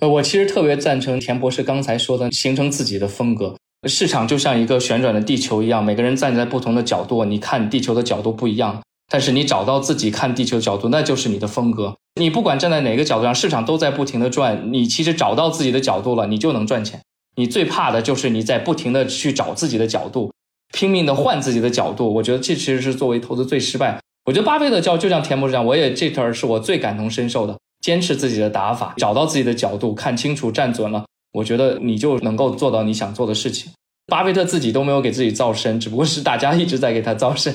[0.00, 3.54] 呃，我其实特别赞成田博士刚才说的，形成自己的风格。
[3.86, 8.80] 市场就像一个旋转的地球一样，每个人站在不同的角度，你看地球的角度不一样。
[9.10, 11.96] 但是你找到自己看地球角度，那就是你的风格。
[12.20, 17.00] 你不管站在哪个角度上，市场都在不停的转，你其实找到自己的角度了，你就能赚钱。
[17.36, 20.32] 你最怕的就是你在不停的去找自己的角度，
[20.72, 22.12] 拼命的换自己的角度。
[22.14, 23.98] 我觉得这其实是作为投资最失败。
[24.26, 27.56] 我觉得巴菲特教就像田博士讲，我也这段是我最感同身受的。
[27.80, 33.70] 坚持自己的打法，找到自己的角度，看清楚站准了，我觉得你就能够做到你想做的事情。
[34.08, 37.54] 巴菲特自己都没有给自己造声，只不过是大家一直在给他造声。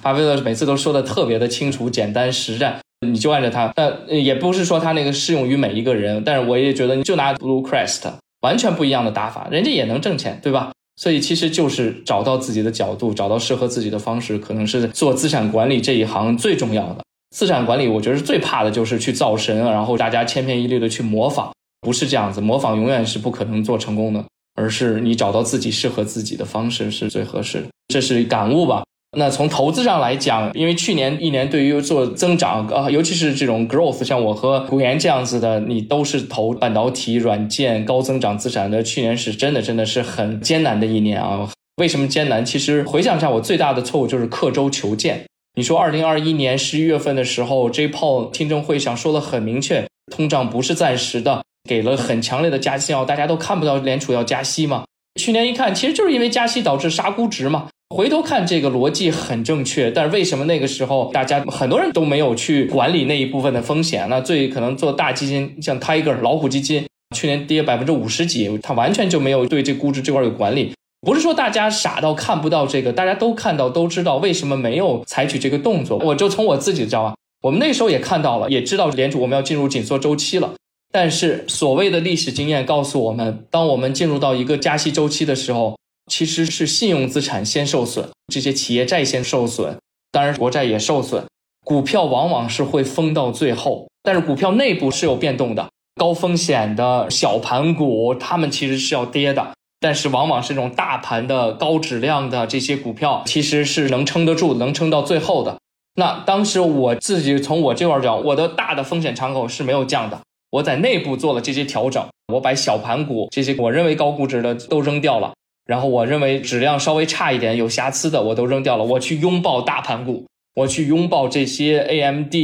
[0.00, 3.72] 巴菲特每次都说的特别的清楚、简单、实战，你就按照他。
[3.74, 8.02] 但也不是说他那个适用于每一个人，但是我也觉得，你就拿 Blue Crest，
[8.42, 10.70] 完全不一样的打法，人家也能挣钱，对吧？
[10.94, 16.98] 所以其实就是找到自己的角度，找到适合自己的方式，可能是做资产管理这一行最重要的。
[17.34, 21.50] 资产管理，我觉得最怕的就是去造神，然后大家千篇一律的去模仿，
[21.80, 24.24] 不是这样子，模仿永远是不可能做成功的。
[24.54, 28.84] 而是你找到自己适合自己的方式是最合适的，这是感悟吧？
[29.16, 38.82] 那从投资上来讲，因为去年一年对于做增长啊，尤其是这种 growth，像我和古岩这样子的，你都是投半导体、软件、高增长资产的。
[38.82, 41.50] 去年是真的真的是很艰难的一年啊！
[41.76, 42.42] 为什么艰难？
[42.42, 45.24] 其实回想一下，我最大的错误就是刻舟求剑。
[45.54, 51.42] 你说二零二一年十一月份的时候，JPO 听证会上说的很明确，通胀不是暂时的。
[51.68, 54.84] 给了很强烈的加息信号，大家都看不到联储要加息嘛？
[55.20, 57.68] 去年一看，其实就是因为加息导致杀估值嘛。
[57.94, 64.08] 回头看这个逻辑很正确，但是为什么那个时候大家很多人都没有去管理那一部分的风险？
[64.08, 70.72] 那最可能做大基金，像 Tiger 老虎基金，去年跌百分之五十几，它完全就没有对这估值这块有管理。
[71.02, 75.98] 不是说大家傻到看不到这个，大家都看到都知道为什么没有采取这个动作。
[75.98, 80.54] 我就从我自己知道啊，我们那时候也看到了，也知道联储我们要进入紧缩周期了。
[80.94, 85.78] 但是，所谓的历史经验告诉我们，当我们进入到一个加息周期的时候，
[86.10, 89.78] 其实是信用资产先受损，这些企业债先受损，
[90.10, 91.24] 当然国债也受损，
[91.64, 93.88] 股票往往是会封到最后。
[94.02, 105.56] 但是股票内部是有变动的，高风险的小盘股，它们其实是要跌的，但是往往是这种大盘的高质量的这些股票，其实是能撑得住，能撑到最后的。
[105.94, 110.20] 那当时我自己从我这块讲，我的大的风险敞口是没有降的。
[110.52, 115.32] 我在内部做了这些调整，我把小盘股这些我认为高估值的都扔掉了，
[115.64, 118.84] 然后我认为质量稍微差一点、有瑕疵的我都扔掉了。
[118.84, 122.34] 我去拥抱大盘股，我去拥抱这些 AMD，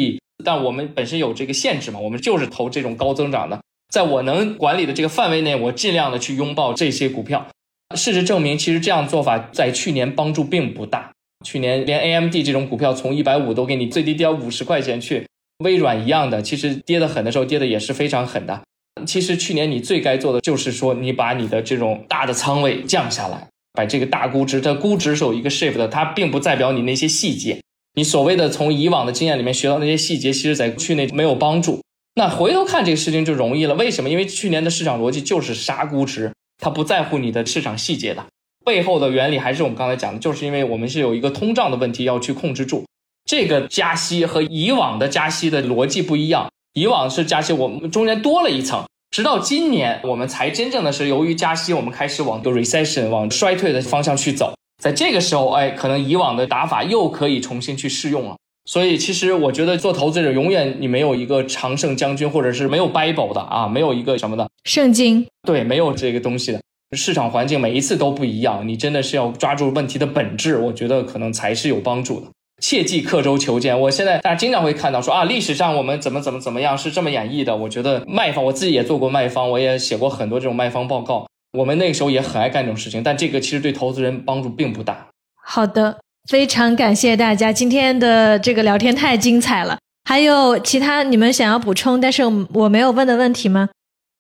[0.42, 3.60] 但我们本身有这个限制嘛，我们就是投这种高增长的，
[3.92, 7.46] 在我能管理的这个范围内，我尽量的去拥抱这些股票。
[7.94, 11.10] 事实证明，其实这样做法在去年帮助并不大。
[11.44, 15.26] 去年连 AMD 这种股票从一百五都给你最低跌五十块钱去。
[15.64, 18.62] 微软一样的，其实跌得狠的时候跌的也是非常狠的。
[19.06, 27.60] 其实去年你最该做的就是说，你把你的这种大的仓位降下来，把这个大估值，它估值是有一个 shift 的，它并不代表你那些细节。
[27.94, 31.80] 你所谓的从以往的经验里面学到那些细节，其实在去年没有帮助。
[32.14, 34.10] 那回头看这个事情就容易了，为什么？
[34.10, 38.24] 因为去年的市场逻辑就是杀估值，它不在乎你的市场细节的。
[38.64, 42.84] 背后的原理还是我们刚才讲的，就是因为我们是有一个通胀的问题要去控制住。
[43.28, 54.54] 这个加息和以往的加息的逻辑不一样，以往是加息，我们中间多了一层，直到今年我们才真正的是由于加息，我们开始往 recession 往衰退的方向去走。
[54.82, 58.36] 在这个时候，哎，可能以往的打法又可以重新去试用了。
[58.64, 66.60] 所以，其实我觉得做投资者永远你没有一个常胜将军，或者是没有 Bible 的啊，没有一个什么的圣经，对，没有这个东西的。
[66.96, 72.26] 市场环境每一次都不一样，你真的是要抓住问题的本质，我觉得可能才是有帮助的。
[72.60, 73.78] 切忌刻舟求剑。
[73.80, 77.56] 我现在大家经常会看到说啊，历史上我们怎么怎么怎么样是这么演绎的。
[77.56, 81.26] 我觉得卖方，我自己也做过卖方，我也写过很多这种卖方报告。
[81.52, 85.08] 我们那个时候也很爱干这种事情，但这个其实对投资人帮助并不大。
[85.42, 85.98] 好的，
[86.28, 89.78] 非常感谢大家今天的这个聊天太精彩了。
[90.04, 93.68] 还有其他你们想要补充，但是我没有问的问题吗？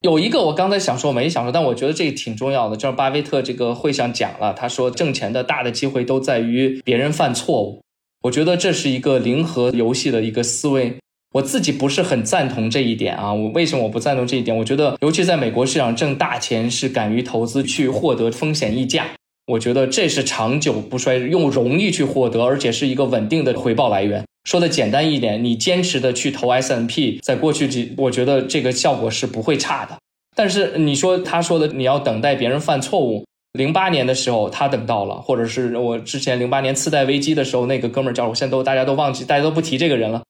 [0.02, 7.82] 有一个我刚才想说没想说，但我觉得这个挺重要的，就是巴菲特这个会上讲了，他说挣钱的大的机会都在于别人犯错误。
[8.28, 10.96] 我觉得这是一个零和游戏的一个思维，
[11.32, 13.32] 我自己不是很赞同这一点啊。
[13.32, 14.54] 我为什么我不赞同这一点？
[14.54, 19.06] 我觉得，尤其在美国市场挣大钱是敢于投资去获得风险溢价，
[19.46, 24.22] 我觉得这是长久不衰，用容易去获得，而且是一个稳定的回报来源。
[24.44, 29.96] 说的简单一点，你坚持的去投 S n P，在过去几，我觉得这个效果是不会差的。
[30.36, 33.24] 但是你说他说的，你要等待别人犯错误。
[33.52, 40.22] 零八年的时候，他等到了，或者是我之前零八年次贷危机的时候，那个哥们儿叫我，现在都大家都忘记，大家都不提这个人了。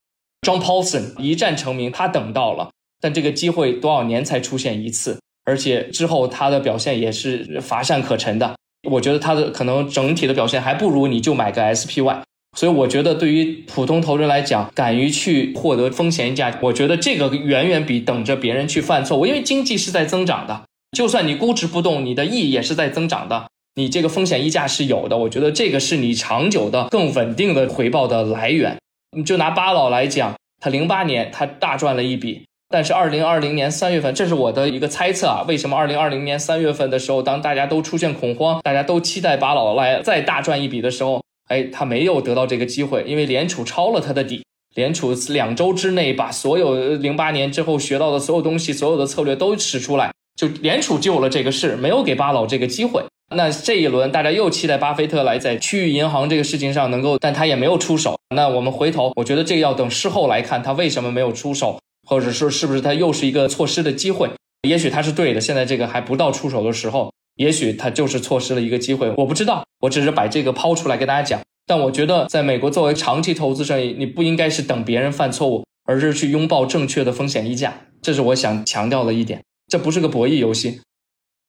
[0.47, 5.19] John Paulson 一战成名，他等到了，但这个机会多少年才出现一次？
[5.45, 8.55] 而且之后他的表现也是乏善可陈的。
[8.89, 12.23] 我觉得他的可能整体的表现还不如你就买个 SPY。
[12.57, 20.63] 所以我觉得对于普通投资人来讲，敢于去获得风险价，我觉得这个远远比等着别人去犯错误，因为经济是在增长的。
[20.93, 25.17] 就算你估值不动，你的益也是在增长的，你这个风险溢价是有的。
[25.17, 28.77] 我觉得这个是你长久的、更稳定的回报的来源。
[29.17, 35.45] 你就拿巴老来讲，他零八年他大赚了一笔，但是二零二零年三月份，这是我的一个猜测啊。
[35.47, 44.43] 为什么二零二零年三月份的时候，当大家都出现恐慌，大家都期待巴老来再大赚一笔的时候，哎，他没有得到这个机会，因为联储抄了他的底。
[44.75, 50.13] 联储两周之内把所有零八年之后学到的所有东西、所有的策略都使出来。
[50.39, 53.03] 就联储救了这个事，没有给巴老这个机会。
[53.35, 58.17] 那这一轮大家又期待巴菲特来在区域银行这个事情上能够，但他也没有出手。
[58.33, 64.31] 那我们回头，我觉得这个要等事后来看，他为什么没有出手，或者说是不是他又是一个错失的机会？
[64.69, 69.13] 也许他是对的，现在这个还不到出手的时候，也许他就是错失了一个机会。
[69.17, 71.41] 我不知道，我只是把这个抛出来跟大家讲。
[71.67, 77.75] 但我觉得，在美国作为长期投资者，你不应该是等别人犯错误，而是去拥抱正确的风险溢价。
[78.01, 79.43] 这是我想强调的一点。
[79.69, 80.81] 这不是个博弈游戏，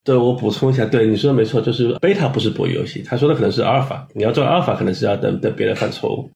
[0.03, 6.29] 对我补充一下，对你说的没错，就是贝塔不是博弈游戏，他说的可能是阿尔法，你要做阿尔法，可能是要等等别人犯错误，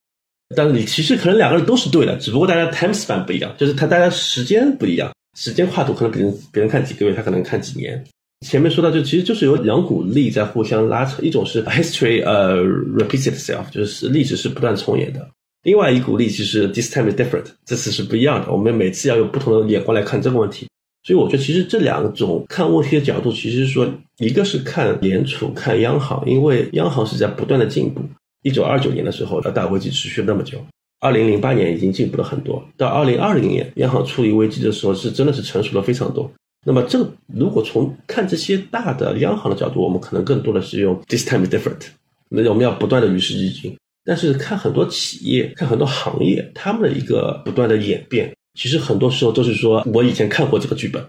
[0.55, 8.01] 但是你其实可能两个人都是对的，只不过大家 time span 不一样，就是他大家时间不一样，时间跨度可能别人别人看几个月，他可能看几年。
[8.45, 15.25] 前面说到就其实就是有两股力在互相拉扯，一种是 history 呃 repeats itself，就是历史是不断重演的，
[15.63, 20.67] 另外一股力其实 this time is different，这次是不一样的，我们每次要用不同的眼光来看这个问题。
[21.03, 23.85] 所以我觉得，其实这两种看问题的角度，其实说
[24.19, 28.01] 一个是看联储、看央行，因为央行是在不断的进步。
[28.43, 30.57] 一九二九年的时候，大危机持续了那么久，
[31.01, 36.31] 二零零八年已经进步了很多，到二零二零年，央行处理危机的时候是真的是成熟了非常多。
[36.65, 41.87] 那么，这如果从看这些大的央行的角度，我们可能更多的是用 this time is different，
[42.29, 43.77] 那我们要不断的与时俱进。
[44.05, 48.33] 但是看很多企业、看很多行业，他们的一个不断的演变。
[48.53, 51.03] 其实很多时候都是说，我以前看过这个剧本，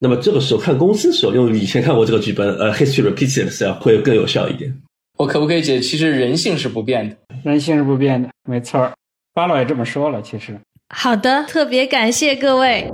[0.00, 4.74] 那么这个时候看公司的时候，用以前看过这个剧本，呃，history repeats itself 会更有效一点。
[5.16, 5.80] 我可不可以解？
[5.80, 8.92] 其实人性是不变的，人性是不变的，没错儿。
[9.34, 10.58] 巴老也这么说了，其实。
[10.94, 12.90] 好的，特别感谢各位。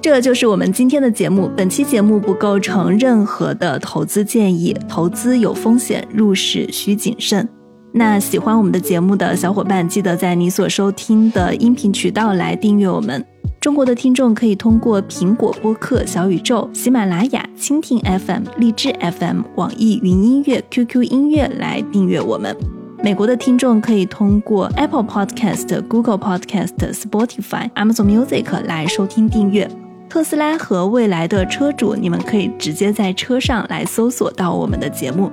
[0.00, 1.50] 这就是我们今天的节目。
[1.56, 7.46] 本期节目不构成任何的投资建议，投资有风险，入市需谨慎。
[7.92, 13.24] 那喜欢我们的节目的小伙伴，记得在你所收听的音频渠道来订阅我们。
[13.60, 22.54] 中国的听众可以通过苹果播客、小宇宙、喜马拉雅、蜻蜓 FM、荔枝 FM、网易云音乐、QQ 音乐来订阅我们。
[23.02, 29.68] 美国的听众可以通过 Apple Podcast、Google Podcast、Spotify、Amazon Music 来收听订阅。
[30.08, 35.30] 特斯拉和未来的车主，你们可以直接在车上来搜索到我们的节目。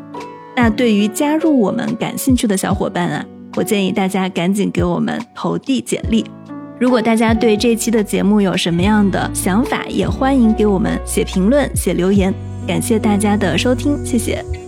[0.56, 3.26] 那对于加入我们感兴趣的小伙伴啊，
[3.56, 6.26] 我建议大家赶紧给我们投递简历。
[6.80, 12.34] 如果大家对这期的节目有什么样的想法，也欢迎给我们写评论、写留言。
[12.68, 14.65] 感谢大家的收听，谢谢。